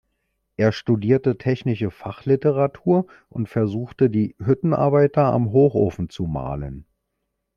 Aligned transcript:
Er 0.57 0.71
studierte 0.71 1.37
technische 1.37 1.91
Fachliteratur 1.91 3.05
und 3.29 3.49
versuchte 3.49 4.09
die 4.09 4.35
Hüttenarbeiter 4.43 5.25
am 5.25 5.51
Hochofen 5.51 6.09
zu 6.09 6.23
malen. 6.23 6.87